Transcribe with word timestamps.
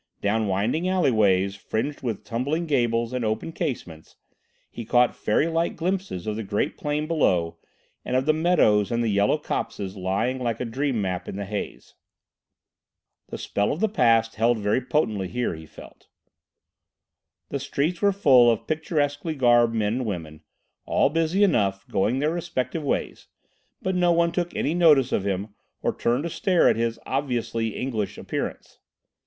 Down 0.19 0.47
winding 0.47 0.89
alleyways, 0.89 1.55
fringed 1.55 2.01
with 2.01 2.23
tumbling 2.23 2.65
gables 2.65 3.13
and 3.13 3.23
open 3.23 3.51
casements, 3.51 4.15
he 4.71 4.83
caught 4.83 5.13
fairylike 5.15 5.75
glimpses 5.75 6.25
of 6.25 6.35
the 6.35 6.43
great 6.43 6.75
plain 6.75 7.05
below, 7.05 7.59
and 8.03 8.15
of 8.15 8.25
the 8.25 8.33
meadows 8.33 8.89
and 8.91 9.07
yellow 9.07 9.37
copses 9.37 9.95
lying 9.95 10.39
like 10.39 10.59
a 10.59 10.65
dream 10.65 10.99
map 11.01 11.27
in 11.29 11.35
the 11.35 11.45
haze. 11.45 11.93
The 13.27 13.37
spell 13.37 13.71
of 13.71 13.79
the 13.79 13.87
past 13.89 14.37
held 14.37 14.57
very 14.57 14.81
potently 14.81 15.27
here, 15.27 15.53
he 15.53 15.67
felt. 15.67 16.07
The 17.49 17.59
streets 17.59 18.01
were 18.01 18.11
full 18.11 18.49
of 18.49 18.65
picturesquely 18.65 19.35
garbed 19.35 19.75
men 19.75 19.97
and 19.97 20.05
women, 20.07 20.41
all 20.87 21.11
busy 21.11 21.43
enough, 21.43 21.87
going 21.89 22.17
their 22.17 22.31
respective 22.33 22.81
ways; 22.83 23.27
but 23.83 23.93
no 23.93 24.11
one 24.11 24.31
took 24.31 24.55
any 24.55 24.73
notice 24.73 25.11
of 25.11 25.25
him 25.27 25.49
or 25.83 25.95
turned 25.95 26.23
to 26.23 26.29
stare 26.31 26.67
at 26.67 26.75
his 26.75 26.97
obviously 27.05 27.75
English 27.77 28.17
appearance. 28.17 28.79